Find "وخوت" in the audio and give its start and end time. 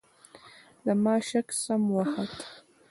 1.95-2.35